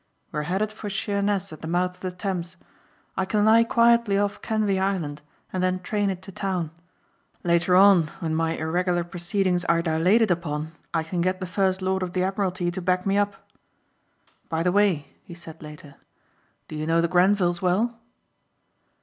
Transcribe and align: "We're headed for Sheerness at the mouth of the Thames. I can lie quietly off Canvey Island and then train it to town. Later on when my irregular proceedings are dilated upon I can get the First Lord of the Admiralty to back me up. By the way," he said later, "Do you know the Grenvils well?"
"We're 0.31 0.41
headed 0.49 0.71
for 0.73 0.89
Sheerness 0.89 1.53
at 1.53 1.61
the 1.61 1.67
mouth 1.67 1.93
of 1.93 1.99
the 1.99 2.09
Thames. 2.09 2.55
I 3.15 3.23
can 3.25 3.45
lie 3.45 3.63
quietly 3.63 4.17
off 4.17 4.41
Canvey 4.41 4.79
Island 4.79 5.21
and 5.53 5.61
then 5.61 5.79
train 5.79 6.09
it 6.09 6.23
to 6.23 6.31
town. 6.31 6.71
Later 7.43 7.75
on 7.75 8.07
when 8.19 8.33
my 8.33 8.55
irregular 8.57 9.03
proceedings 9.03 9.63
are 9.65 9.83
dilated 9.83 10.31
upon 10.31 10.71
I 10.91 11.03
can 11.03 11.21
get 11.21 11.39
the 11.39 11.45
First 11.45 11.83
Lord 11.83 12.01
of 12.01 12.13
the 12.13 12.23
Admiralty 12.23 12.71
to 12.71 12.81
back 12.81 13.05
me 13.05 13.15
up. 13.15 13.35
By 14.49 14.63
the 14.63 14.71
way," 14.71 15.07
he 15.23 15.35
said 15.35 15.61
later, 15.61 15.93
"Do 16.67 16.75
you 16.75 16.87
know 16.87 16.99
the 16.99 17.07
Grenvils 17.07 17.61
well?" 17.61 17.99